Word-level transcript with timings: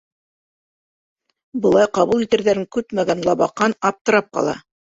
Былай 1.67 1.89
ҡабул 1.99 2.25
итерҙәрен 2.27 2.67
көтмәгән 2.79 3.25
Лабаҡан 3.31 3.79
аптырап 3.95 4.37
ҡала. 4.39 4.61